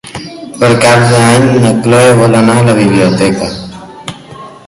Per 0.61 0.69
Cap 0.85 1.03
d'Any 1.11 1.45
na 1.65 1.73
Cloè 1.83 2.17
vol 2.21 2.39
anar 2.39 2.57
a 2.61 2.65
la 2.69 2.77
biblioteca. 2.81 3.53